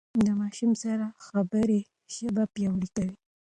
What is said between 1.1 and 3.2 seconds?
خبرې ژبه پياوړې کوي.